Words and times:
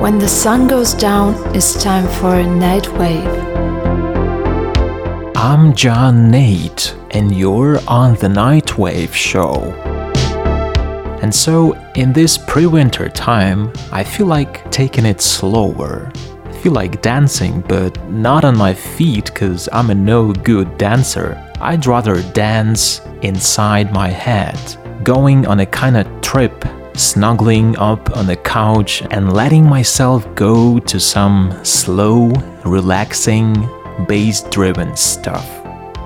When 0.00 0.16
the 0.20 0.28
sun 0.28 0.68
goes 0.68 0.94
down, 0.94 1.34
it's 1.56 1.82
time 1.82 2.06
for 2.06 2.36
a 2.36 2.46
night 2.46 2.86
wave. 2.92 3.26
I'm 5.36 5.74
John 5.74 6.30
Nate, 6.30 6.94
and 7.10 7.34
you're 7.34 7.80
on 7.88 8.14
the 8.14 8.28
Nightwave 8.28 9.12
Show. 9.12 9.72
And 11.20 11.34
so, 11.34 11.72
in 11.96 12.12
this 12.12 12.38
pre 12.38 12.66
winter 12.66 13.08
time, 13.08 13.72
I 13.90 14.04
feel 14.04 14.26
like 14.26 14.70
taking 14.70 15.04
it 15.04 15.20
slower. 15.20 16.12
I 16.44 16.52
feel 16.52 16.72
like 16.72 17.02
dancing, 17.02 17.60
but 17.62 18.00
not 18.08 18.44
on 18.44 18.56
my 18.56 18.74
feet 18.74 19.24
because 19.24 19.68
I'm 19.72 19.90
a 19.90 19.96
no 19.96 20.32
good 20.32 20.78
dancer. 20.78 21.36
I'd 21.60 21.86
rather 21.86 22.22
dance 22.34 23.00
inside 23.22 23.92
my 23.92 24.10
head, 24.10 24.56
going 25.02 25.44
on 25.44 25.58
a 25.58 25.66
kind 25.66 25.96
of 25.96 26.06
trip 26.20 26.64
snuggling 26.98 27.76
up 27.78 28.16
on 28.16 28.26
the 28.26 28.36
couch 28.36 29.02
and 29.10 29.32
letting 29.32 29.64
myself 29.64 30.26
go 30.34 30.78
to 30.80 30.98
some 30.98 31.58
slow, 31.64 32.28
relaxing, 32.64 33.68
bass 34.06 34.42
driven 34.42 34.96
stuff. 34.96 35.46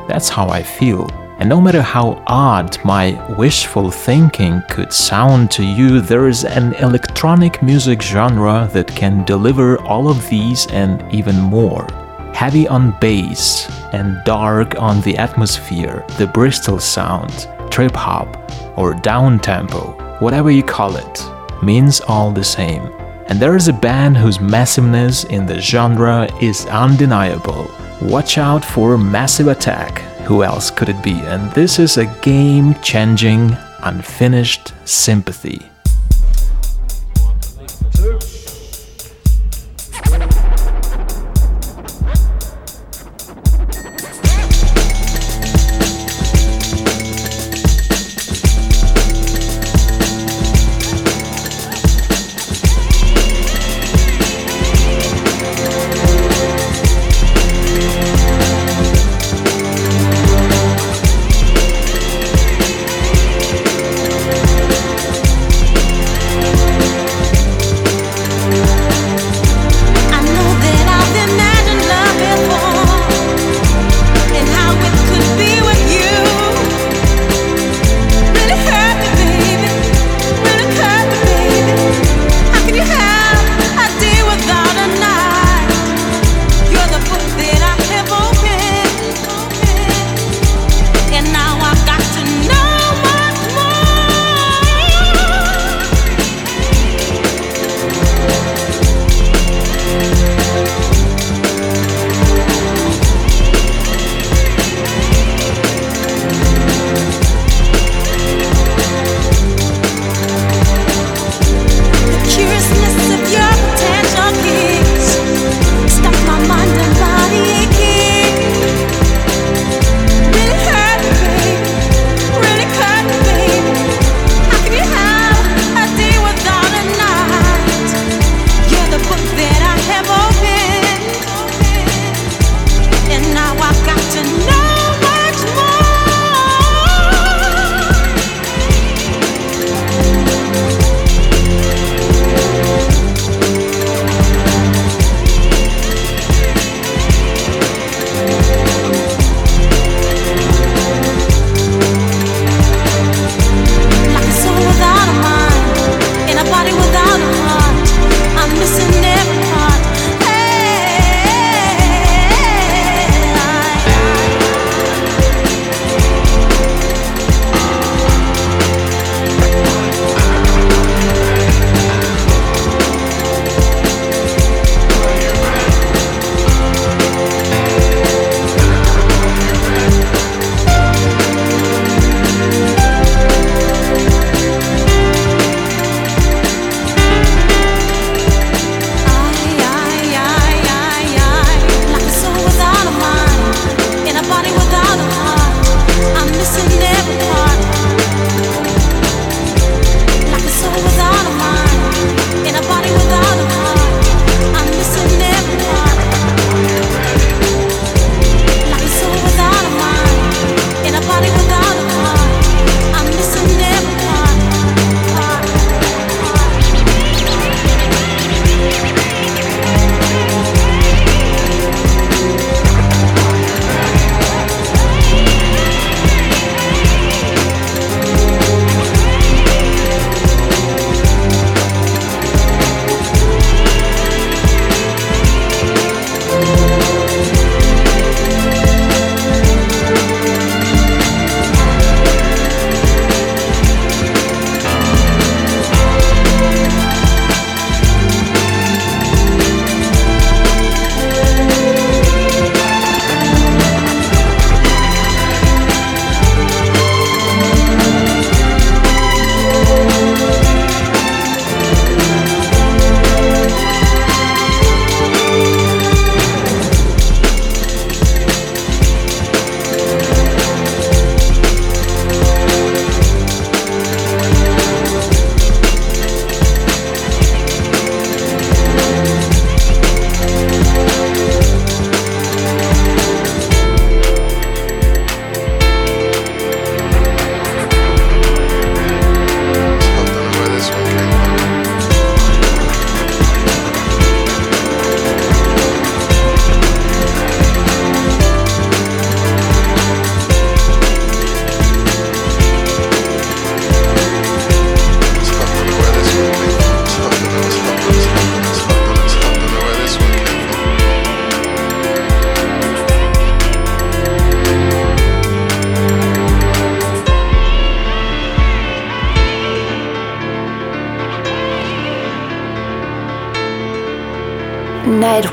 That's 0.09 0.29
how 0.29 0.49
I 0.49 0.63
feel. 0.63 1.09
And 1.39 1.49
no 1.49 1.61
matter 1.61 1.83
how 1.83 2.23
odd 2.27 2.79
my 2.85 3.19
wishful 3.37 3.91
thinking 3.91 4.63
could 4.69 4.93
sound 4.93 5.51
to 5.53 5.65
you, 5.65 6.01
there 6.01 6.29
is 6.29 6.45
an 6.45 6.75
electronic 6.75 7.63
music 7.63 8.03
genre 8.03 8.69
that 8.73 8.87
can 8.87 9.25
deliver 9.25 9.81
all 9.83 10.09
of 10.09 10.29
these 10.29 10.67
and 10.69 11.03
even 11.13 11.41
more. 11.41 11.87
Heavy 12.35 12.69
on 12.69 12.97
bass 13.01 13.69
and 13.93 14.23
dark 14.25 14.81
on 14.81 15.01
the 15.01 15.17
atmosphere, 15.17 16.05
the 16.19 16.27
Bristol 16.27 16.79
sound, 16.79 17.49
trip 17.71 17.95
hop, 17.95 18.29
or 18.77 18.95
down 18.95 19.39
tempo 19.41 20.12
whatever 20.23 20.53
you 20.53 20.63
call 20.63 20.95
it, 20.95 21.25
means 21.65 22.01
all 22.03 22.31
the 22.31 22.45
same. 22.45 22.83
And 23.27 23.41
there 23.41 23.57
is 23.57 23.67
a 23.67 23.73
band 23.73 24.17
whose 24.17 24.41
massiveness 24.41 25.25
in 25.25 25.47
the 25.47 25.61
genre 25.61 26.29
is 26.41 26.65
undeniable. 26.67 27.69
Watch 28.01 28.39
out 28.39 28.65
for 28.65 28.97
Massive 28.97 29.49
Attack. 29.49 29.99
Who 30.29 30.45
else 30.45 30.71
could 30.71 30.89
it 30.89 31.03
be? 31.03 31.15
And 31.15 31.51
this 31.53 31.81
is 31.81 31.97
a 31.97 32.07
game 32.23 32.75
changing, 32.83 33.57
unfinished 33.83 34.73
sympathy. 34.85 35.72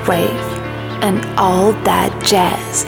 Nightwave, 0.09 1.03
and 1.03 1.23
all 1.37 1.71
that 1.83 2.11
jazz. 2.25 2.85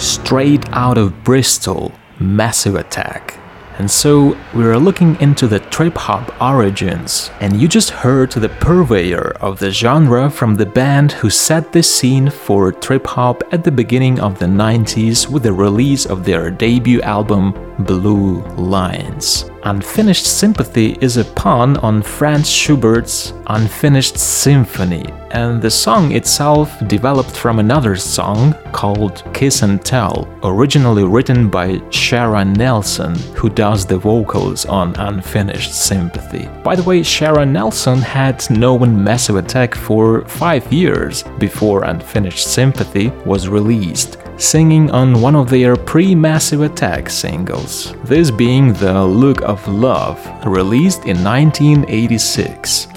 Straight 0.00 0.68
out 0.70 0.98
of 0.98 1.24
Bristol, 1.24 1.92
Massive 2.20 2.76
Attack. 2.76 3.38
And 3.78 3.90
so 3.90 4.36
we 4.54 4.64
are 4.64 4.78
looking 4.78 5.20
into 5.20 5.48
the 5.48 5.58
trip 5.58 5.96
hop 5.96 6.40
origins, 6.40 7.30
and 7.40 7.60
you 7.60 7.66
just 7.66 7.90
heard 7.90 8.30
the 8.30 8.48
purveyor 8.48 9.32
of 9.40 9.58
the 9.58 9.70
genre 9.70 10.30
from 10.30 10.54
the 10.54 10.66
band 10.66 11.12
who 11.12 11.30
set 11.30 11.72
the 11.72 11.82
scene 11.82 12.30
for 12.30 12.70
trip 12.70 13.06
hop 13.06 13.42
at 13.50 13.64
the 13.64 13.72
beginning 13.72 14.20
of 14.20 14.38
the 14.38 14.46
90s 14.46 15.28
with 15.28 15.42
the 15.42 15.52
release 15.52 16.06
of 16.06 16.24
their 16.24 16.50
debut 16.50 17.00
album 17.00 17.52
Blue 17.80 18.42
Lines. 18.56 19.51
Unfinished 19.64 20.26
Sympathy 20.26 20.98
is 21.00 21.18
a 21.18 21.24
pun 21.24 21.76
on 21.78 22.02
Franz 22.02 22.50
Schubert's 22.50 23.32
Unfinished 23.46 24.18
Symphony, 24.18 25.04
and 25.30 25.62
the 25.62 25.70
song 25.70 26.10
itself 26.12 26.76
developed 26.88 27.30
from 27.30 27.60
another 27.60 27.94
song 27.94 28.54
called 28.72 29.22
Kiss 29.32 29.62
and 29.62 29.84
Tell, 29.84 30.28
originally 30.42 31.04
written 31.04 31.48
by 31.48 31.74
Shara 31.90 32.44
Nelson, 32.44 33.14
who 33.36 33.48
does 33.48 33.86
the 33.86 33.98
vocals 33.98 34.66
on 34.66 34.96
Unfinished 34.96 35.72
Sympathy. 35.72 36.48
By 36.64 36.74
the 36.74 36.82
way, 36.82 37.00
Shara 37.00 37.48
Nelson 37.48 38.00
had 38.00 38.48
known 38.50 39.04
Massive 39.04 39.36
Attack 39.36 39.76
for 39.76 40.26
five 40.26 40.72
years 40.72 41.22
before 41.38 41.84
Unfinished 41.84 42.48
Sympathy 42.48 43.10
was 43.24 43.48
released 43.48 44.16
singing 44.42 44.90
on 44.90 45.20
one 45.20 45.36
of 45.36 45.48
their 45.48 45.76
pre 45.76 46.14
Massive 46.14 46.62
Attack 46.62 47.08
singles, 47.10 47.94
this 48.04 48.30
being 48.30 48.72
The 48.74 49.04
Look 49.04 49.40
of 49.42 49.66
Love, 49.68 50.18
released 50.44 51.04
in 51.04 51.22
1986. 51.22 52.88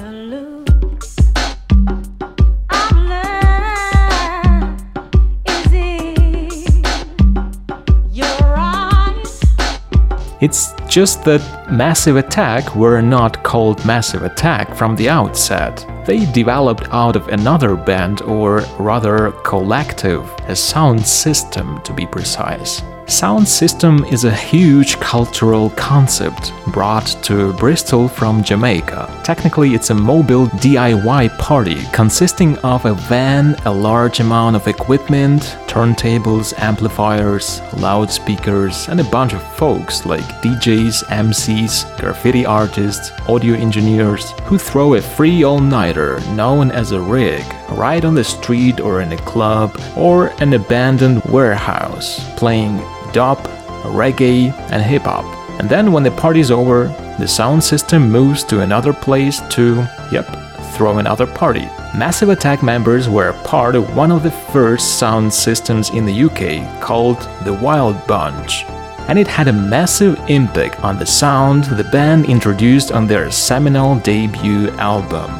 It's 10.41 10.73
just 10.87 11.23
that 11.23 11.71
Massive 11.71 12.17
Attack 12.17 12.75
were 12.75 13.01
not 13.01 13.43
called 13.43 13.83
Massive 13.85 14.23
Attack 14.23 14.75
from 14.75 14.95
the 14.95 15.09
outset. 15.09 15.85
They 16.05 16.25
developed 16.31 16.87
out 16.91 17.15
of 17.15 17.29
another 17.29 17.75
band, 17.75 18.21
or 18.21 18.59
rather 18.77 19.31
collective, 19.43 20.23
a 20.47 20.55
sound 20.55 21.05
system 21.05 21.81
to 21.81 21.93
be 21.93 22.05
precise. 22.05 22.83
Sound 23.07 23.47
system 23.47 24.03
is 24.05 24.23
a 24.23 24.33
huge 24.33 24.99
cultural 24.99 25.69
concept 25.71 26.51
brought 26.69 27.05
to 27.21 27.53
Bristol 27.53 28.07
from 28.07 28.43
Jamaica. 28.43 29.21
Technically, 29.23 29.75
it's 29.75 29.91
a 29.91 29.93
mobile 29.93 30.47
DIY 30.47 31.37
party 31.37 31.83
consisting 31.93 32.57
of 32.59 32.83
a 32.85 32.95
van, 32.95 33.53
a 33.65 33.71
large 33.71 34.21
amount 34.21 34.55
of 34.55 34.67
equipment, 34.67 35.41
turntables, 35.67 36.57
amplifiers, 36.57 37.61
loudspeakers, 37.77 38.89
and 38.89 38.99
a 38.99 39.03
bunch 39.03 39.33
of 39.33 39.55
folks 39.55 40.07
like 40.07 40.23
DJs, 40.41 41.03
MCs, 41.05 41.99
graffiti 41.99 42.43
artists, 42.43 43.11
audio 43.29 43.53
engineers 43.53 44.31
who 44.45 44.57
throw 44.57 44.95
a 44.95 45.01
free 45.01 45.43
all 45.43 45.59
nighter 45.59 46.19
known 46.31 46.71
as 46.71 46.91
a 46.91 46.99
rig 46.99 47.43
right 47.69 48.03
on 48.03 48.15
the 48.15 48.23
street 48.23 48.79
or 48.79 49.01
in 49.01 49.11
a 49.11 49.17
club 49.17 49.79
or 49.95 50.27
an 50.41 50.53
abandoned 50.53 51.23
warehouse, 51.25 52.19
playing 52.35 52.79
dub, 53.15 53.37
reggae, 53.85 54.51
and 54.71 54.83
hip 54.83 55.03
hop. 55.03 55.23
And 55.57 55.69
then 55.69 55.93
when 55.93 56.03
the 56.03 56.11
party's 56.11 56.51
over, 56.51 56.87
the 57.17 57.27
sound 57.27 57.63
system 57.63 58.11
moves 58.11 58.43
to 58.43 58.59
another 58.59 58.91
place 58.91 59.39
to, 59.51 59.87
yep, 60.11 60.27
throw 60.73 60.97
another 60.97 61.25
party. 61.25 61.65
Massive 61.95 62.27
Attack 62.27 62.61
members 62.61 63.07
were 63.07 63.31
part 63.45 63.73
of 63.75 63.95
one 63.95 64.11
of 64.11 64.21
the 64.21 64.31
first 64.31 64.99
sound 64.99 65.33
systems 65.33 65.91
in 65.91 66.05
the 66.05 66.23
UK 66.25 66.81
called 66.81 67.17
the 67.45 67.53
Wild 67.53 67.95
Bunch. 68.05 68.65
And 69.07 69.17
it 69.17 69.27
had 69.27 69.47
a 69.47 69.53
massive 69.53 70.19
impact 70.27 70.83
on 70.83 70.99
the 70.99 71.05
sound 71.05 71.63
the 71.65 71.85
band 71.85 72.25
introduced 72.25 72.91
on 72.91 73.07
their 73.07 73.31
seminal 73.31 73.95
debut 73.99 74.71
album. 74.71 75.31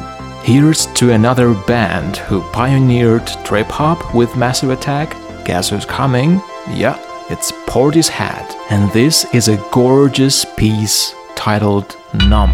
Here's 0.42 0.86
to 0.94 1.12
another 1.12 1.52
band 1.66 2.16
who 2.16 2.40
pioneered 2.52 3.26
trip 3.44 3.66
hop 3.66 4.14
with 4.14 4.34
Massive 4.34 4.70
Attack. 4.70 5.14
Guess 5.44 5.70
who's 5.70 5.84
coming? 5.84 6.40
Yeah, 6.70 6.96
it's 7.28 7.50
Portishead, 7.66 8.54
and 8.70 8.90
this 8.92 9.24
is 9.34 9.48
a 9.48 9.56
gorgeous 9.72 10.44
piece 10.56 11.12
titled 11.34 11.96
Numb. 12.28 12.52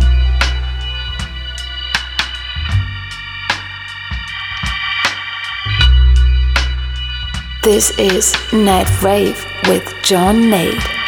This 7.62 7.90
is 7.98 8.32
Nightwave 8.50 9.68
with 9.68 9.86
John 10.02 10.50
Nate. 10.50 11.01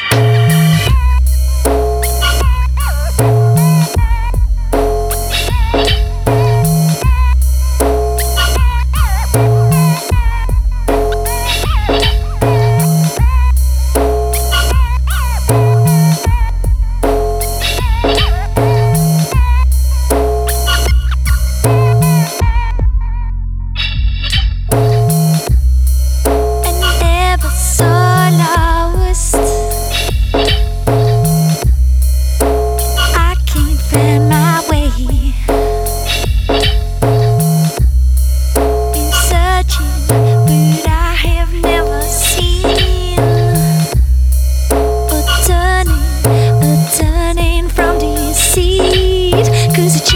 Cause 49.75 49.97
it's 49.97 50.13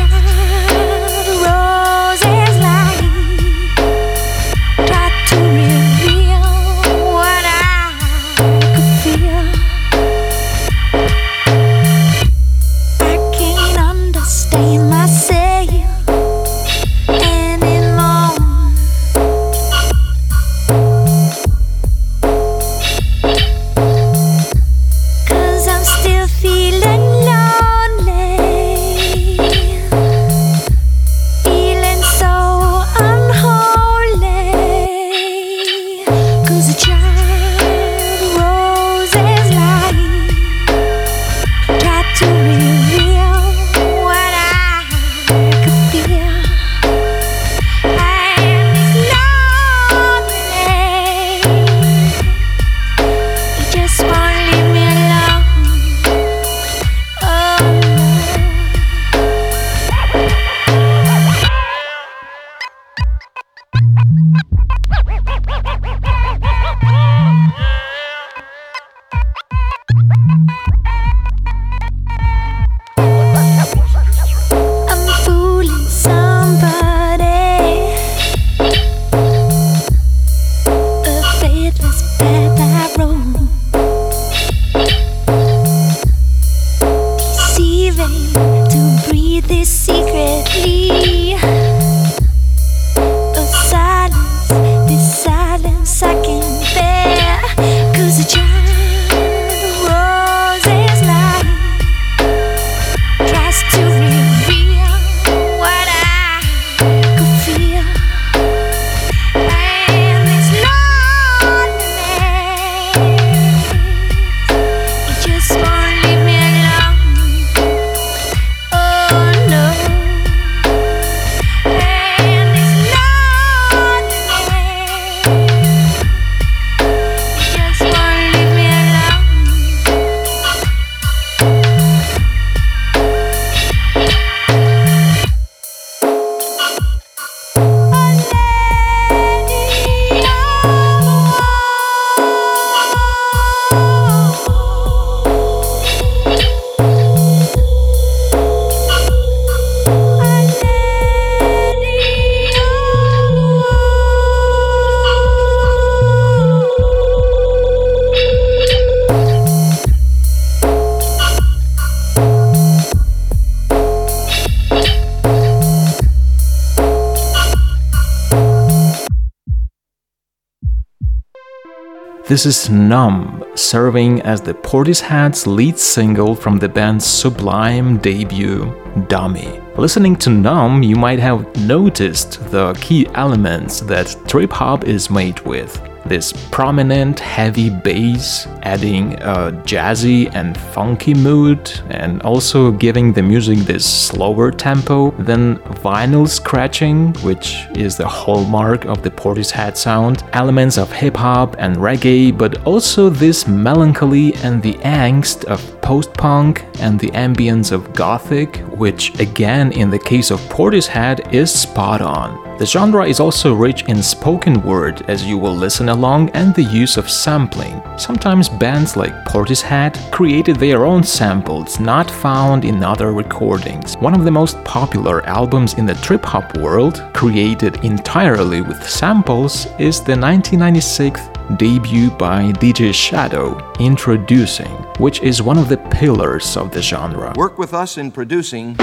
This 172.28 172.44
is 172.44 172.68
Numb, 172.68 173.42
serving 173.54 174.20
as 174.20 174.42
the 174.42 174.52
Portishead's 174.52 175.46
lead 175.46 175.78
single 175.78 176.34
from 176.34 176.58
the 176.58 176.68
band's 176.68 177.06
sublime 177.06 177.96
debut, 177.96 178.70
Dummy. 179.08 179.58
Listening 179.78 180.14
to 180.16 180.28
Numb, 180.28 180.82
you 180.82 180.94
might 180.94 181.20
have 181.20 181.56
noticed 181.66 182.50
the 182.50 182.74
key 182.82 183.06
elements 183.14 183.80
that 183.80 184.14
trip 184.28 184.52
hop 184.52 184.84
is 184.84 185.08
made 185.08 185.40
with 185.46 185.87
this 186.06 186.32
prominent 186.50 187.20
heavy 187.20 187.70
bass, 187.70 188.46
adding 188.62 189.14
a 189.14 189.52
jazzy 189.64 190.34
and 190.34 190.56
funky 190.56 191.14
mood, 191.14 191.70
and 191.90 192.22
also 192.22 192.70
giving 192.70 193.12
the 193.12 193.22
music 193.22 193.58
this 193.60 193.84
slower 193.84 194.50
tempo, 194.50 195.10
then 195.18 195.56
vinyl 195.82 196.28
scratching, 196.28 197.12
which 197.22 197.66
is 197.74 197.96
the 197.96 198.06
hallmark 198.06 198.84
of 198.86 199.02
the 199.02 199.10
Portishead 199.10 199.76
sound, 199.76 200.24
elements 200.32 200.78
of 200.78 200.90
hip 200.92 201.16
hop 201.16 201.56
and 201.58 201.76
reggae, 201.76 202.36
but 202.36 202.66
also 202.66 203.08
this 203.08 203.46
melancholy 203.46 204.34
and 204.36 204.62
the 204.62 204.74
angst 204.74 205.44
of 205.44 205.80
post 205.82 206.12
punk 206.14 206.64
and 206.80 206.98
the 206.98 207.10
ambience 207.10 207.72
of 207.72 207.92
gothic, 207.92 208.58
which 208.76 209.18
again, 209.20 209.72
in 209.72 209.90
the 209.90 209.98
case 209.98 210.30
of 210.30 210.40
Portishead, 210.48 211.32
is 211.32 211.52
spot 211.52 212.00
on. 212.00 212.47
The 212.58 212.66
genre 212.66 213.06
is 213.06 213.20
also 213.20 213.54
rich 213.54 213.84
in 213.84 214.02
spoken 214.02 214.60
word 214.62 215.08
as 215.08 215.24
you 215.24 215.38
will 215.38 215.54
listen 215.54 215.90
along 215.90 216.30
and 216.30 216.52
the 216.52 216.64
use 216.64 216.96
of 216.96 217.08
sampling. 217.08 217.80
Sometimes 217.96 218.48
bands 218.48 218.96
like 218.96 219.14
Portishead 219.26 220.10
created 220.10 220.56
their 220.56 220.84
own 220.84 221.04
samples 221.04 221.78
not 221.78 222.10
found 222.10 222.64
in 222.64 222.82
other 222.82 223.12
recordings. 223.12 223.94
One 223.98 224.12
of 224.12 224.24
the 224.24 224.32
most 224.32 224.56
popular 224.64 225.24
albums 225.24 225.74
in 225.74 225.86
the 225.86 225.94
trip 225.94 226.24
hop 226.24 226.56
world, 226.58 227.08
created 227.14 227.84
entirely 227.84 228.60
with 228.60 228.82
samples, 228.82 229.66
is 229.78 230.02
the 230.02 230.18
1996 230.18 231.20
debut 231.58 232.10
by 232.10 232.50
DJ 232.54 232.92
Shadow, 232.92 233.54
Endtroducing, 233.74 234.98
which 234.98 235.22
is 235.22 235.40
one 235.40 235.58
of 235.58 235.68
the 235.68 235.76
pillars 235.76 236.56
of 236.56 236.72
the 236.72 236.82
genre. 236.82 237.32
Work 237.36 237.56
with 237.56 237.72
us 237.72 237.98
in 237.98 238.10
producing. 238.10 238.76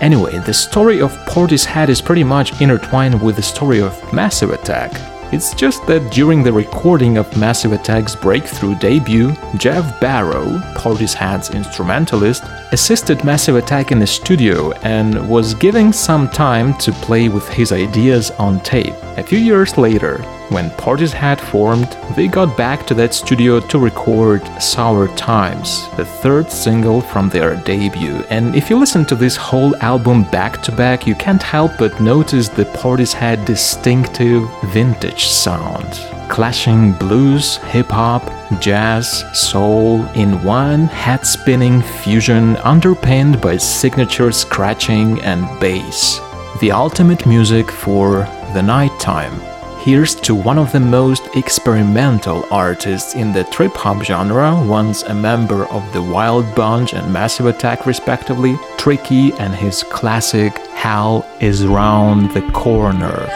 Anyway, 0.00 0.38
the 0.38 0.54
story 0.54 1.00
of 1.00 1.12
Portishead 1.26 1.88
is 1.88 2.00
pretty 2.00 2.24
much 2.24 2.60
intertwined 2.60 3.22
with 3.22 3.36
the 3.36 3.42
story 3.42 3.80
of 3.80 4.12
Massive 4.12 4.50
Attack. 4.50 4.92
It's 5.30 5.54
just 5.54 5.86
that 5.86 6.10
during 6.10 6.42
the 6.42 6.52
recording 6.52 7.18
of 7.18 7.36
Massive 7.36 7.72
Attack's 7.72 8.16
breakthrough 8.16 8.74
debut, 8.76 9.36
Geoff 9.58 10.00
Barrow, 10.00 10.58
Portishead's 10.74 11.50
instrumentalist, 11.50 12.44
assisted 12.72 13.22
Massive 13.24 13.56
Attack 13.56 13.92
in 13.92 13.98
the 13.98 14.06
studio 14.06 14.72
and 14.84 15.28
was 15.28 15.52
given 15.52 15.92
some 15.92 16.30
time 16.30 16.72
to 16.78 16.92
play 16.92 17.28
with 17.28 17.46
his 17.48 17.72
ideas 17.72 18.30
on 18.32 18.58
tape. 18.60 18.94
A 19.18 19.22
few 19.22 19.38
years 19.38 19.76
later, 19.76 20.24
when 20.50 20.70
Portishead 20.70 21.40
formed, 21.40 21.96
they 22.16 22.26
got 22.26 22.56
back 22.56 22.86
to 22.86 22.94
that 22.94 23.12
studio 23.12 23.60
to 23.60 23.78
record 23.78 24.42
Sour 24.60 25.08
Times, 25.08 25.88
the 25.96 26.04
third 26.04 26.50
single 26.50 27.00
from 27.00 27.28
their 27.28 27.56
debut. 27.56 28.24
And 28.30 28.54
if 28.54 28.70
you 28.70 28.78
listen 28.78 29.04
to 29.06 29.14
this 29.14 29.36
whole 29.36 29.76
album 29.76 30.24
back 30.24 30.62
to 30.62 30.72
back, 30.72 31.06
you 31.06 31.14
can't 31.14 31.42
help 31.42 31.72
but 31.78 32.00
notice 32.00 32.48
the 32.48 32.64
Portishead 32.64 33.44
distinctive 33.44 34.48
vintage 34.72 35.26
sound. 35.26 36.00
Clashing 36.30 36.92
blues, 36.92 37.56
hip 37.56 37.88
hop, 37.88 38.22
jazz, 38.60 39.24
soul 39.38 40.04
in 40.14 40.42
one 40.42 40.86
head 40.86 41.26
spinning 41.26 41.82
fusion 41.82 42.56
underpinned 42.58 43.40
by 43.40 43.56
signature 43.56 44.32
scratching 44.32 45.20
and 45.22 45.44
bass. 45.60 46.20
The 46.60 46.72
ultimate 46.72 47.26
music 47.26 47.70
for 47.70 48.20
the 48.54 48.62
nighttime. 48.62 49.47
Here's 49.80 50.14
to 50.16 50.34
one 50.34 50.58
of 50.58 50.72
the 50.72 50.80
most 50.80 51.22
experimental 51.34 52.44
artists 52.50 53.14
in 53.14 53.32
the 53.32 53.44
trip 53.44 53.72
hop 53.74 54.02
genre, 54.02 54.62
once 54.66 55.02
a 55.04 55.14
member 55.14 55.66
of 55.66 55.92
the 55.92 56.02
Wild 56.02 56.52
Bunch 56.54 56.94
and 56.94 57.12
Massive 57.12 57.46
Attack, 57.46 57.86
respectively, 57.86 58.58
Tricky 58.76 59.32
and 59.34 59.54
his 59.54 59.84
classic 59.84 60.58
Hell 60.74 61.24
is 61.40 61.64
Round 61.64 62.30
the 62.32 62.42
Corner. 62.52 63.28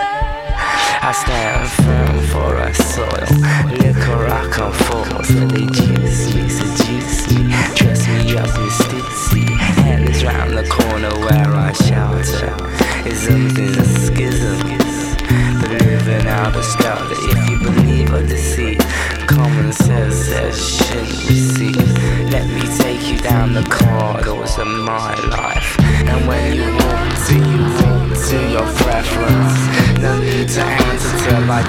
I 1.04 1.12
stand 1.12 1.68
firm 1.70 2.20
for 2.26 2.56
a 2.56 2.74
soil. 2.74 3.26
Liquor 3.78 4.26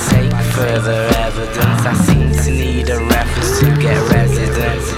Take 0.09 0.33
further 0.53 1.09
evidence. 1.17 1.85
I 1.85 1.93
seem 1.93 2.31
to 2.31 2.51
need 2.51 2.89
a 2.89 2.99
reference 3.05 3.59
to 3.59 3.65
get 3.81 3.99
residence. 4.11 4.91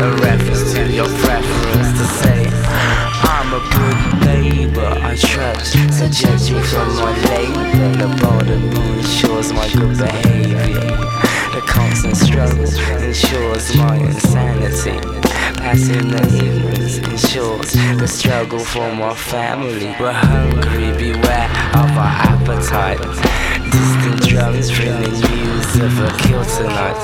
A 0.00 0.10
reference 0.22 0.72
to 0.74 0.92
your 0.92 1.08
preference 1.24 1.90
to 1.98 2.04
say, 2.20 2.48
I'm 3.22 3.52
a 3.52 3.62
good 3.74 3.98
neighbor, 4.26 4.92
I 5.02 5.16
trust. 5.16 5.72
So 5.98 6.08
judge 6.08 6.52
me 6.52 6.60
from 6.62 6.88
my 6.96 7.12
label. 7.28 7.64
The 7.98 8.08
border 8.20 8.60
ensures 8.98 9.52
my 9.52 9.68
good 9.72 9.96
behavior. 9.98 11.06
The 11.54 11.62
constant 11.66 12.16
struggle 12.16 12.64
ensures 13.02 13.74
my 13.76 13.96
insanity. 13.96 14.98
Passing 15.56 16.08
the 16.08 16.22
ignorance 16.44 16.98
ensures 16.98 17.72
the 17.72 18.06
struggle 18.06 18.58
for 18.58 18.92
my 18.94 19.14
family. 19.14 19.94
We're 19.98 20.12
hungry, 20.12 20.92
beware 20.96 21.48
of 21.74 21.90
our 21.96 22.14
appetite. 22.30 23.00
Drums 24.36 24.70
bringing 24.70 25.00
news 25.00 25.76
of 25.80 25.98
a 25.98 26.10
kill 26.18 26.44
tonight. 26.44 27.00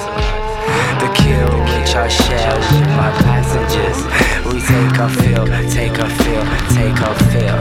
The 1.00 1.08
kill 1.16 1.60
which 1.72 1.96
I 1.96 2.06
share 2.06 2.56
with 2.58 2.88
my 2.92 3.10
passengers. 3.24 4.04
We 4.52 4.60
take 4.60 4.98
our 5.00 5.08
fill, 5.08 5.46
take 5.70 5.98
our 5.98 6.10
fill, 6.10 6.44
take 6.76 7.00
our 7.00 7.16
fill. 7.32 7.58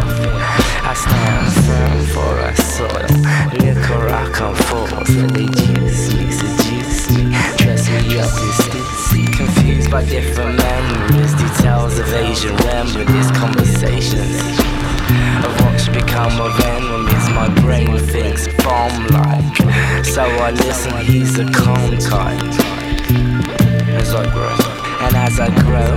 I 0.83 0.93
stand 0.93 1.53
firm 1.63 2.05
for 2.07 2.33
our 2.43 2.55
soil. 2.55 3.15
Liquor 3.63 4.09
I 4.09 4.29
come 4.33 4.55
forth, 4.55 5.07
they 5.07 5.45
juice 5.45 6.13
me, 6.15 6.31
seduce 6.31 7.09
me, 7.11 7.31
dress 7.55 7.87
me 7.87 8.19
up 8.19 8.27
in 8.27 8.51
stitsy. 8.59 9.00
Confused 9.45 9.89
by 9.89 10.05
different 10.05 10.55
memories, 10.55 11.33
details 11.33 11.97
of 11.97 12.13
Asian 12.13 12.55
remedies, 12.57 13.31
conversations 13.31 14.37
of 15.43 15.51
what's 15.61 15.87
become 15.87 16.39
of 16.39 16.53
enemies. 16.59 17.27
My 17.31 17.49
brain 17.61 17.97
thinks 17.97 18.47
bomb 18.63 19.07
like, 19.07 20.05
so 20.05 20.21
I 20.21 20.51
listen. 20.51 20.95
He's 21.05 21.39
a 21.39 21.45
calm 21.51 21.97
type 21.97 22.39
as 23.97 24.13
I 24.13 24.29
grow. 24.31 24.55
And 25.05 25.15
as 25.15 25.39
I 25.39 25.49
grow, 25.65 25.93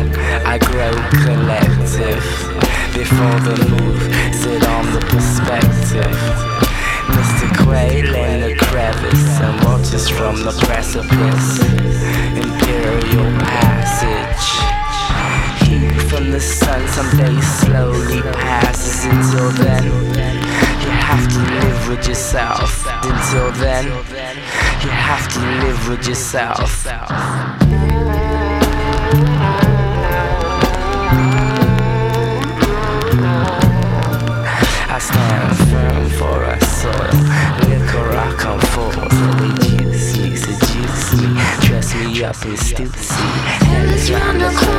I 0.47 0.57
grow 0.57 0.95
collective. 1.25 2.25
Before 2.95 3.39
the 3.45 3.57
move, 3.69 4.01
sit 4.35 4.67
on 4.67 4.87
the 4.95 5.01
perspective. 5.13 6.55
Mr. 7.13 7.47
Quail 7.63 8.15
in 8.15 8.41
the 8.41 8.57
crevice 8.57 9.41
and 9.41 9.65
watches 9.65 10.09
from 10.09 10.37
the 10.37 10.53
precipice. 10.67 11.61
Imperial 12.85 13.33
passage. 13.41 14.47
Heat 15.67 16.03
from 16.03 16.31
the 16.33 16.41
sun 16.41 16.87
someday 16.89 17.41
slowly 17.41 18.21
passes 18.21 19.07
until 19.07 19.49
then. 19.53 19.85
You 19.85 20.91
have 20.91 21.27
to 21.33 21.39
live 21.39 21.89
with 21.89 22.07
yourself. 22.07 22.87
Until 23.03 23.53
then, 23.53 23.87
you 23.87 24.91
have 24.91 25.27
to 25.33 25.41
live 25.65 25.89
with 25.89 26.07
yourself. 26.07 26.87
I 34.87 34.99
stand 35.01 35.57
firm 35.71 36.11
for 36.19 36.45
our 36.45 36.61
soil. 36.61 37.34
Stupidity. 42.53 43.15
And 43.65 43.91
it's 43.91 44.11
round 44.11 44.41
the 44.41 44.51
corner 44.51 44.74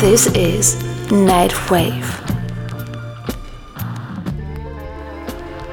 This 0.00 0.28
is 0.28 0.76
Nightwave. 1.10 2.08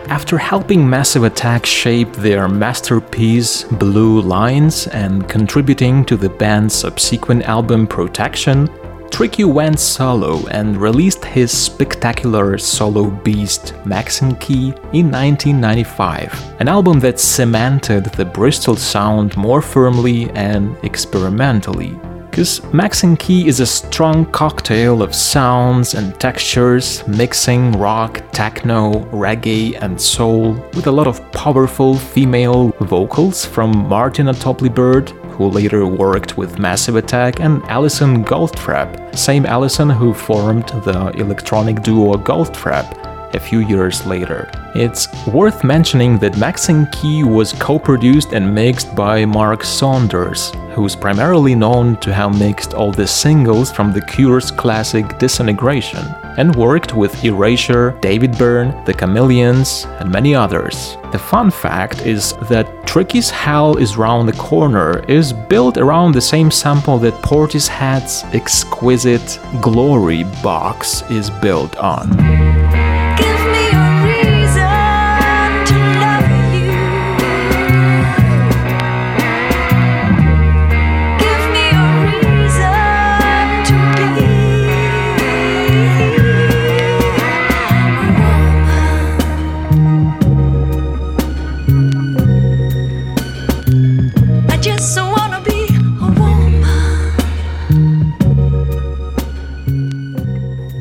After 0.10 0.38
helping 0.38 0.90
Massive 0.90 1.24
Attack 1.24 1.66
shape 1.66 2.12
their 2.12 2.50
masterpiece 2.50 3.64
Blue 3.64 4.20
Lines 4.20 4.88
and 4.88 5.30
contributing 5.30 6.04
to 6.04 6.18
the 6.18 6.28
band's 6.28 6.76
subsequent 6.76 7.44
album 7.44 7.88
Protection, 7.88 8.70
Tricky 9.10 9.46
went 9.46 9.80
solo 9.80 10.46
and 10.48 10.76
released 10.76 11.24
his 11.24 11.50
spectacular 11.50 12.58
solo 12.58 13.10
beast 13.10 13.76
Maxinquaye 13.86 14.76
in 14.94 15.10
1995, 15.10 16.58
an 16.60 16.68
album 16.68 17.00
that 17.00 17.18
cemented 17.18 18.04
the 18.18 18.26
Bristol 18.26 18.76
sound 18.76 19.38
more 19.38 19.62
firmly 19.62 20.30
and 20.32 20.76
experimentally. 20.84 21.98
Because 22.38 22.60
Maxinquaye 22.72 23.46
is 23.48 23.62
a 23.62 23.66
strong 23.66 24.24
cocktail 24.28 25.02
of 25.02 25.16
sounds 25.16 25.96
and 25.96 26.14
textures, 26.20 27.02
mixing 27.08 27.72
rock, 27.72 28.22
techno, 28.32 29.00
reggae, 29.06 29.76
and 29.82 30.00
soul, 30.00 30.54
with 30.76 30.86
a 30.86 30.92
lot 30.92 31.08
of 31.08 31.20
powerful 31.32 31.96
female 31.96 32.68
vocals 32.82 33.44
from 33.44 33.72
Martina 33.90 34.36
Topley 34.36 34.70
Bird, 34.70 35.10
who 35.32 35.48
later 35.48 35.88
worked 35.88 36.38
with 36.38 36.60
Massive 36.60 36.96
Attack, 36.96 37.40
and 37.40 37.64
Alison 37.64 38.24
Goldfrapp, 38.24 39.18
same 39.18 39.48
Alison 39.48 39.90
who 39.90 40.14
formed 40.14 40.68
the 40.86 41.10
electronic 41.16 41.82
duo 41.82 42.18
Goldfrapp 42.18 43.07
a 43.34 43.40
few 43.40 43.60
years 43.60 44.06
later. 44.06 44.50
It's 44.76 45.08
worth 45.28 45.64
mentioning 45.64 46.18
that 46.20 46.34
Maxinquaye 46.34 47.24
was 47.24 47.54
co 47.54 47.80
produced 47.80 48.34
and 48.34 48.54
mixed 48.54 48.96
by 48.96 49.26
Mark 49.26 49.64
Saunders, 49.64 50.52
who's 50.72 50.96
primarily 50.96 51.56
known 51.56 51.98
to 51.98 52.14
have 52.14 52.38
mixed 52.38 52.74
all 52.74 52.92
the 52.92 53.08
singles 53.08 53.72
from 53.72 53.92
The 53.92 54.02
Cure's 54.02 54.52
classic 54.52 55.18
Disintegration, 55.18 56.06
and 56.38 56.56
worked 56.56 56.96
with 56.96 57.24
Erasure, 57.24 57.98
David 58.02 58.38
Byrne, 58.38 58.72
The 58.86 58.94
Chameleons, 58.94 59.86
and 60.00 60.12
many 60.12 60.36
others. 60.36 60.98
The 61.12 61.20
fun 61.20 61.50
fact 61.52 62.06
is 62.06 62.34
that 62.50 62.86
Tricky's 62.86 63.30
Hell 63.30 63.78
is 63.78 63.98
Round 63.98 64.28
the 64.28 64.34
Corner 64.34 65.04
is 65.08 65.34
built 65.34 65.78
around 65.78 66.14
the 66.14 66.22
same 66.22 66.52
sample 66.52 66.98
that 67.00 67.14
Portishead's 67.16 68.24
exquisite 68.34 69.40
Glory 69.62 70.24
box 70.44 71.02
is 71.10 71.30
built 71.30 71.76
on. 71.78 72.57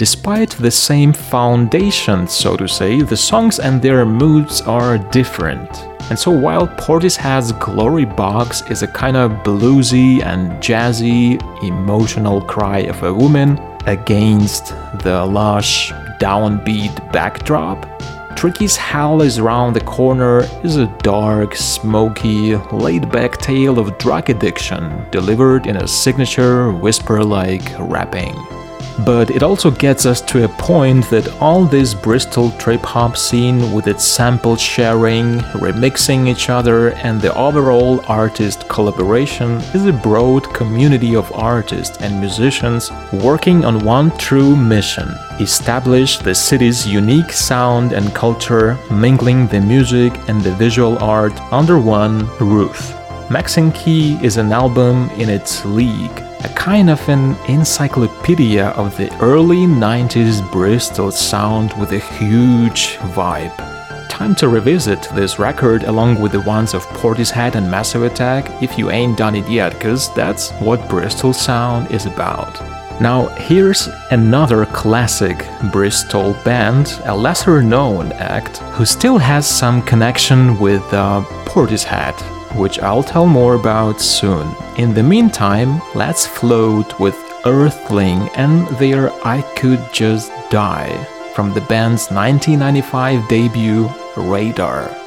Despite 0.06 0.50
the 0.50 0.70
same 0.70 1.12
foundation, 1.12 2.28
so 2.28 2.56
to 2.56 2.68
say, 2.68 3.02
the 3.02 3.16
songs 3.16 3.58
and 3.58 3.82
their 3.82 4.06
moods 4.06 4.60
are 4.60 4.98
different. 4.98 5.68
And 6.10 6.16
so 6.16 6.30
while 6.30 6.68
Portishead's 6.68 7.50
Glory 7.50 8.04
Box 8.04 8.62
is 8.70 8.84
a 8.84 8.86
kind 8.86 9.16
of 9.16 9.32
bluesy 9.42 10.22
and 10.22 10.52
jazzy, 10.62 11.42
emotional 11.64 12.40
cry 12.40 12.82
of 12.82 13.02
a 13.02 13.12
woman 13.12 13.58
against 13.86 14.68
the 15.02 15.26
lush, 15.26 15.90
downbeat 16.20 17.12
backdrop, 17.12 17.84
Tricky's 18.36 18.76
Hell 18.76 19.22
is 19.22 19.40
Round 19.40 19.74
the 19.74 19.80
Corner 19.80 20.46
is 20.62 20.76
a 20.76 20.86
dark, 20.98 21.56
smoky, 21.56 22.54
laid 22.70 23.10
back 23.10 23.38
tale 23.38 23.80
of 23.80 23.98
drug 23.98 24.30
addiction 24.30 25.04
delivered 25.10 25.66
in 25.66 25.76
a 25.76 25.88
signature 25.88 26.70
whisper 26.70 27.24
like 27.24 27.76
rapping. 27.80 28.36
But 29.04 29.30
it 29.30 29.42
also 29.42 29.70
gets 29.70 30.06
us 30.06 30.22
to 30.22 30.44
a 30.44 30.48
point 30.48 31.10
that 31.10 31.28
all 31.40 31.64
this 31.64 31.92
Bristol 31.92 32.50
trip 32.52 32.80
hop 32.80 33.16
scene, 33.16 33.72
with 33.72 33.86
its 33.86 34.04
sample 34.04 34.56
sharing, 34.56 35.38
remixing 35.60 36.28
each 36.28 36.48
other, 36.48 36.92
and 36.92 37.20
the 37.20 37.34
overall 37.34 38.00
artist 38.08 38.68
collaboration, 38.68 39.56
is 39.74 39.84
a 39.84 39.92
broad 39.92 40.44
community 40.54 41.14
of 41.14 41.30
artists 41.32 41.98
and 42.00 42.18
musicians 42.18 42.90
working 43.12 43.64
on 43.64 43.84
one 43.84 44.16
true 44.16 44.56
mission 44.56 45.08
establish 45.40 46.18
the 46.18 46.34
city's 46.34 46.86
unique 46.86 47.30
sound 47.30 47.92
and 47.92 48.14
culture, 48.14 48.78
mingling 48.90 49.46
the 49.48 49.60
music 49.60 50.16
and 50.28 50.40
the 50.40 50.52
visual 50.52 50.98
art 51.00 51.38
under 51.52 51.78
one 51.78 52.26
roof. 52.38 52.94
Maxinquaye 53.28 54.22
is 54.22 54.38
an 54.38 54.52
album 54.52 55.10
in 55.18 55.28
its 55.28 55.64
league, 55.66 56.22
a 56.46 56.54
kind 56.54 56.88
of 56.88 57.08
an 57.08 57.34
encyclopedia 57.48 58.66
of 58.68 58.96
the 58.96 59.12
early 59.20 59.66
90s 59.66 60.40
Bristol 60.52 61.10
sound 61.10 61.72
with 61.74 61.90
a 61.90 61.98
huge 61.98 62.98
vibe. 63.16 63.52
Time 64.08 64.32
to 64.36 64.48
revisit 64.48 65.02
this 65.14 65.40
record 65.40 65.82
along 65.84 66.20
with 66.20 66.30
the 66.30 66.40
ones 66.42 66.72
of 66.72 66.86
Portishead 67.00 67.56
and 67.56 67.68
Massive 67.68 68.04
Attack 68.04 68.62
if 68.62 68.78
you 68.78 68.90
ain't 68.90 69.18
done 69.18 69.34
it 69.34 69.48
yet, 69.48 69.80
cause 69.80 70.14
that's 70.14 70.52
what 70.60 70.88
Bristol 70.88 71.32
sound 71.32 71.90
is 71.90 72.06
about. 72.06 72.60
Now, 73.00 73.26
here's 73.48 73.88
another 74.12 74.66
classic 74.66 75.44
Bristol 75.72 76.34
band, 76.44 77.00
a 77.06 77.16
lesser 77.16 77.60
known 77.60 78.12
act, 78.12 78.58
who 78.76 78.84
still 78.86 79.18
has 79.18 79.48
some 79.48 79.82
connection 79.82 80.60
with 80.60 80.84
uh, 80.94 81.22
Portishead, 81.44 82.14
which 82.56 82.78
I'll 82.80 83.02
tell 83.02 83.26
more 83.26 83.54
about 83.54 84.00
soon. 84.00 84.46
In 84.76 84.94
the 84.94 85.02
meantime, 85.02 85.80
let's 85.94 86.26
float 86.26 86.98
with 86.98 87.14
Earthling 87.44 88.28
and 88.34 88.66
their 88.78 89.12
I 89.24 89.42
Could 89.56 89.82
Just 89.92 90.32
Die 90.50 90.96
from 91.34 91.52
the 91.52 91.60
band's 91.60 92.10
1995 92.10 93.28
debut, 93.28 93.88
Radar. 94.16 95.05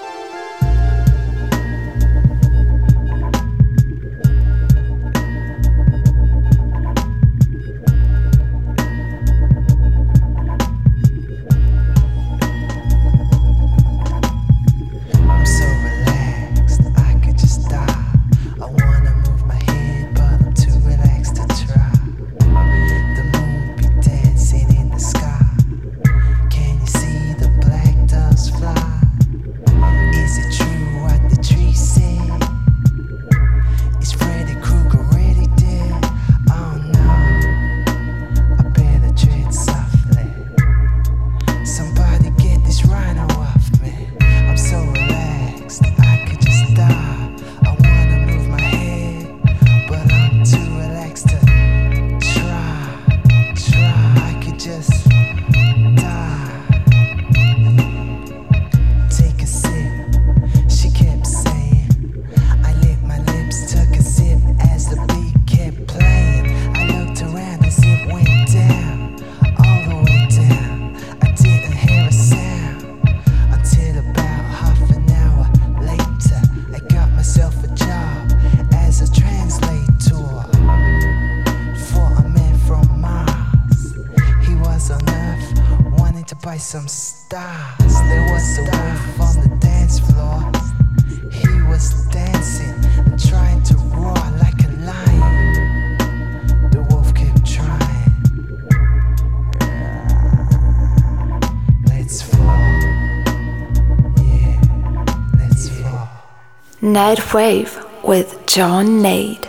Nightwave 106.94 108.04
with 108.04 108.46
John 108.48 109.02
Nate. 109.02 109.49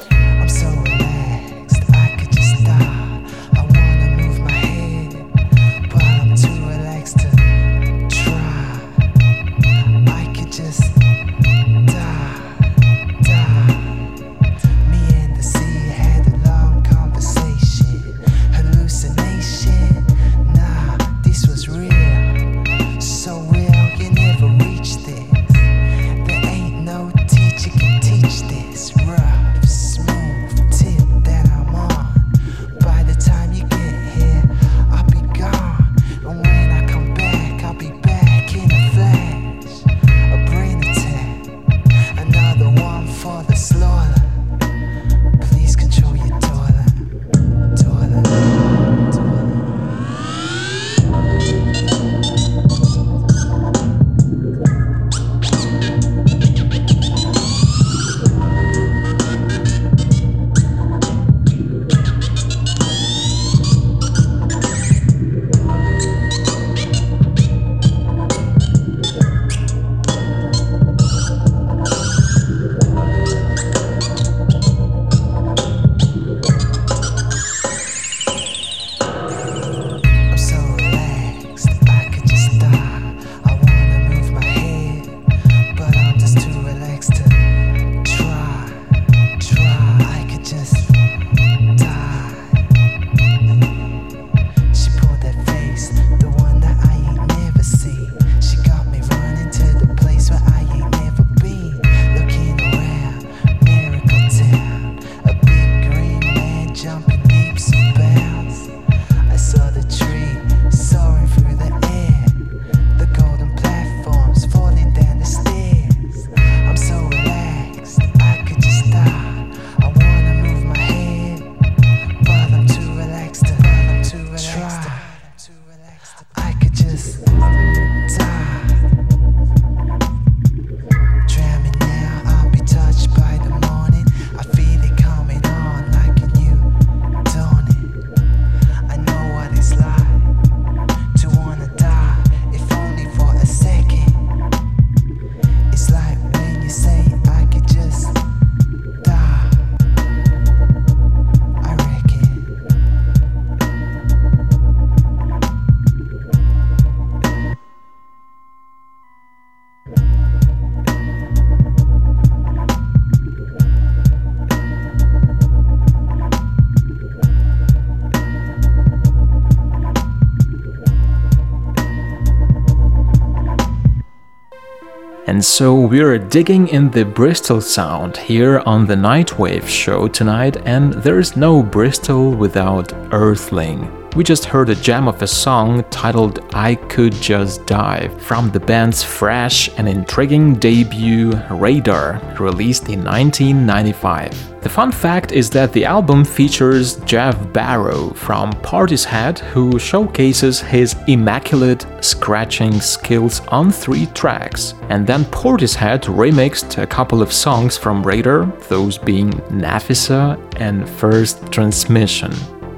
So 175.61 175.75
we're 175.75 176.17
digging 176.17 176.69
in 176.69 176.91
the 176.91 177.05
Bristol 177.05 177.61
sound 177.61 178.17
here 178.17 178.63
on 178.65 178.87
the 178.87 178.95
Nightwave 178.95 179.69
show 179.69 180.09
tonight, 180.09 180.57
and 180.65 180.95
there's 180.95 181.37
no 181.37 181.63
Bristol 181.63 182.31
without 182.31 182.95
Earthling. 183.13 184.00
We 184.17 184.25
just 184.25 184.45
heard 184.45 184.71
a 184.71 184.75
gem 184.75 185.07
of 185.07 185.23
a 185.23 185.27
song 185.27 185.85
titled 185.89 186.41
I 186.53 186.75
Could 186.75 187.13
Just 187.13 187.65
Die 187.67 188.09
from 188.19 188.51
the 188.51 188.59
band's 188.59 189.05
fresh 189.05 189.71
and 189.79 189.89
intriguing 189.89 190.55
debut 190.55 191.41
Radar, 191.49 192.21
released 192.41 192.89
in 192.89 193.05
1995. 193.05 194.63
The 194.63 194.69
fun 194.69 194.91
fact 194.91 195.31
is 195.31 195.49
that 195.51 195.73
the 195.73 195.85
album 195.85 196.25
features 196.25 196.97
Geoff 197.05 197.53
Barrow 197.53 198.11
from 198.11 198.53
Portishead, 198.53 199.39
who 199.39 199.79
showcases 199.79 200.61
his 200.61 200.97
immaculate 201.07 201.87
scratching 202.01 202.81
skills 202.81 203.41
on 203.47 203.71
three 203.71 204.07
tracks. 204.07 204.75
And 204.89 205.07
then 205.07 205.25
Portishead 205.27 206.03
remixed 206.03 206.83
a 206.83 206.87
couple 206.87 207.23
of 207.23 207.33
songs 207.33 207.79
from 207.79 208.03
Radar, 208.03 208.47
those 208.69 208.99
being 208.99 209.31
Nafisa 209.51 210.37
and 210.61 210.89
First 210.89 211.53
Transmission. 211.53 212.33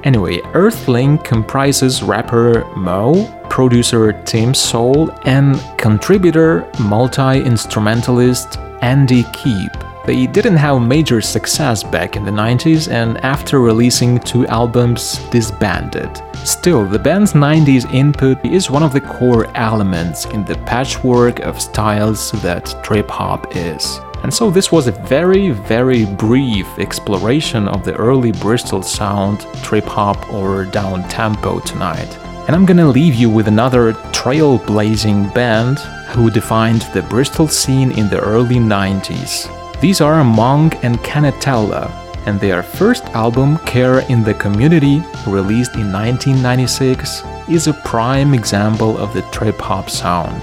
Anyway, 0.05 0.41
Earthling 0.55 1.19
comprises 1.19 2.03
rapper 2.03 2.65
Mau, 2.77 3.27
producer 3.49 4.13
Tim 4.25 4.53
Saul, 4.53 5.11
and 5.25 5.63
contributor 5.79 6.69
multi 6.81 7.41
instrumentalist 7.43 8.59
Andy 8.83 9.25
Keep. 9.33 9.71
They 10.05 10.27
didn't 10.27 10.57
have 10.57 10.83
major 10.83 11.21
success 11.21 11.85
back 11.85 12.17
in 12.17 12.25
the 12.25 12.33
90s 12.33 12.91
and 12.91 13.19
after 13.19 13.61
releasing 13.61 14.19
two 14.19 14.45
albums 14.49 15.19
disbanded. 15.31 16.21
Still, 16.45 16.85
the 16.85 16.99
band's 16.99 17.35
90s 17.35 17.89
input 17.95 18.45
is 18.45 18.69
one 18.69 18.83
of 18.83 18.93
the 18.93 19.01
core 19.01 19.47
elements 19.57 20.25
in 20.27 20.45
the 20.45 20.57
patchwork 20.67 21.39
of 21.41 21.63
styles 21.63 22.33
that 22.43 22.75
trip 22.83 23.09
hop 23.09 23.55
is. 23.55 24.01
And 24.23 24.33
so 24.33 24.51
this 24.51 24.71
was 24.71 24.87
a 24.87 24.93
very, 24.93 25.51
very 25.51 26.05
brief 26.05 26.67
exploration 26.79 27.67
of 27.67 27.85
the 27.85 27.95
early 27.97 28.31
Bristol 28.33 28.83
sound, 28.83 29.41
trip 29.63 29.85
hop 29.85 30.33
or 30.33 30.65
down 30.65 31.09
tempo 31.09 31.59
tonight. 31.61 32.19
And 32.47 32.55
I'm 32.55 32.65
gonna 32.65 32.89
leave 32.89 33.15
you 33.15 33.29
with 33.29 33.49
another 33.49 33.93
trailblazing 34.13 35.35
band 35.35 35.81
who 36.15 36.31
defined 36.31 36.83
the 36.95 37.03
Bristol 37.03 37.49
scene 37.49 37.91
in 37.93 38.09
the 38.09 38.21
early 38.21 38.57
90s. 38.61 39.49
These 39.81 40.01
are 40.01 40.23
Monk 40.23 40.85
and 40.85 40.99
Canatella, 40.99 41.91
and 42.27 42.39
their 42.39 42.63
first 42.63 43.05
album, 43.15 43.59
Care 43.59 44.01
in 44.09 44.23
the 44.23 44.35
Community, 44.35 45.03
released 45.27 45.75
in 45.75 45.91
1996, 45.93 47.25
is 47.49 47.67
a 47.67 47.75
prime 47.75 48.35
example 48.35 48.97
of 48.99 49.13
the 49.15 49.23
trip 49.33 49.61
hop 49.61 49.91
sound. 49.91 50.43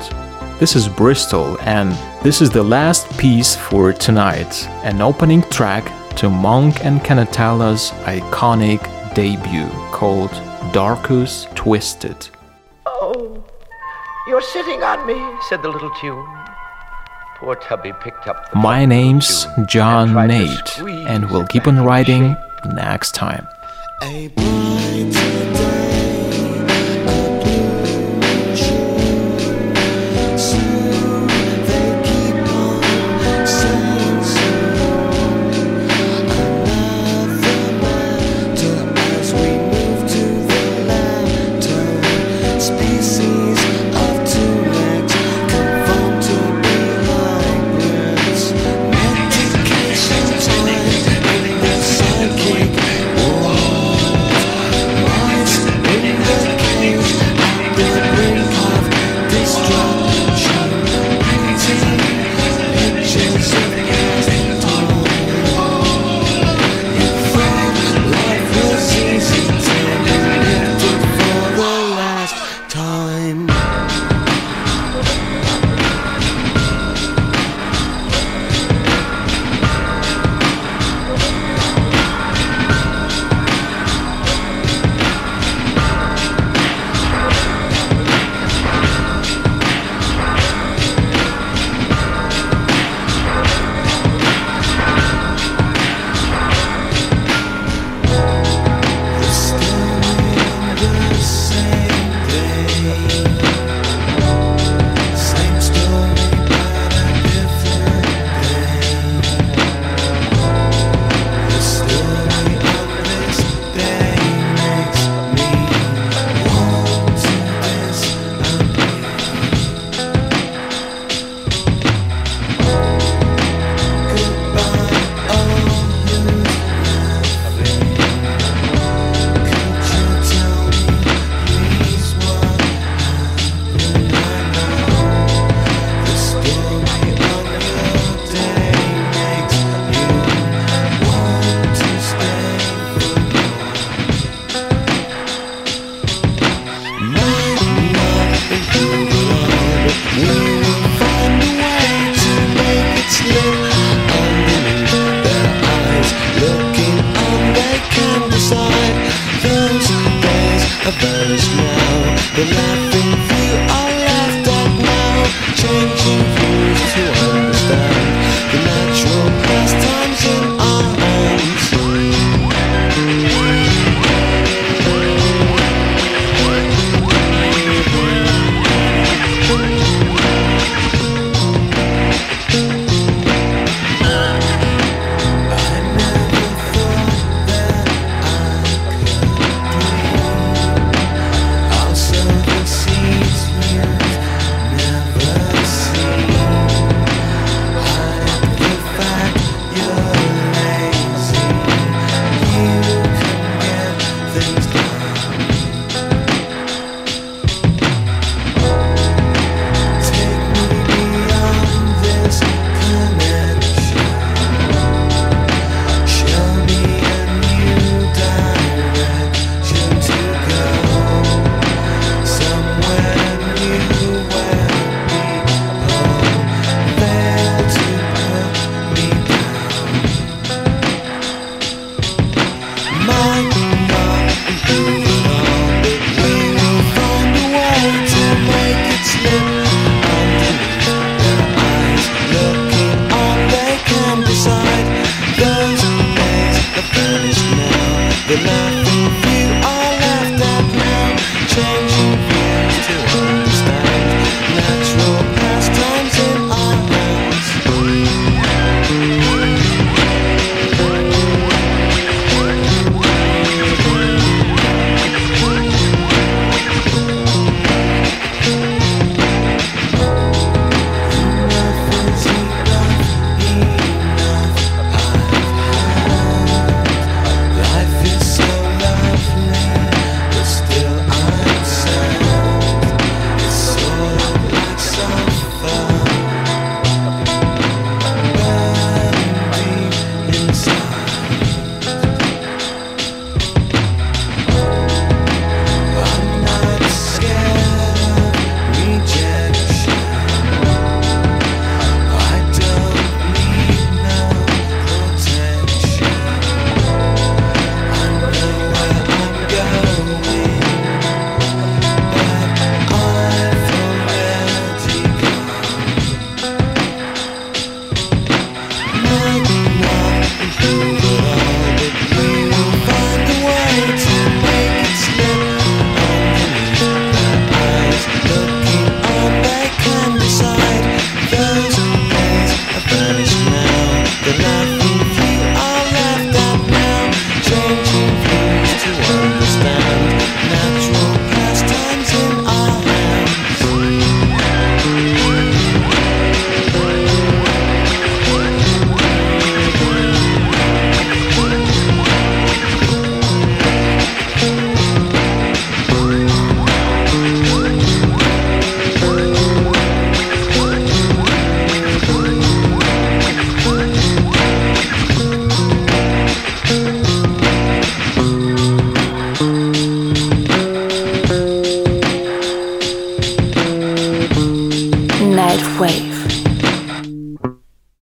This 0.59 0.75
is 0.75 0.89
Bristol, 0.89 1.57
and 1.61 1.93
this 2.21 2.41
is 2.41 2.49
the 2.49 2.61
last 2.61 3.17
piece 3.17 3.55
for 3.55 3.93
tonight, 3.93 4.67
an 4.83 5.01
opening 5.01 5.41
track 5.43 5.85
to 6.17 6.29
Monk 6.29 6.83
and 6.83 6.99
Canatella's 6.99 7.91
iconic 8.03 8.83
debut 9.15 9.69
called 9.93 10.31
Darkus 10.73 11.47
Twisted. 11.55 12.29
Oh, 12.85 13.41
You're 14.27 14.41
sitting 14.41 14.83
on 14.83 15.07
me, 15.07 15.15
said 15.47 15.63
the 15.63 15.69
little 15.69 15.91
tune. 16.01 16.27
Poor 17.37 17.55
Tubby 17.55 17.93
picked 18.03 18.27
up 18.27 18.51
the 18.51 18.57
My 18.59 18.83
name's 18.83 19.45
tune 19.45 19.53
and 19.55 19.69
John 19.69 20.13
Nate, 20.27 20.77
and 21.07 21.31
we'll 21.31 21.47
keep 21.47 21.67
on 21.67 21.85
writing 21.85 22.35
next 22.73 23.15
time. 23.15 23.47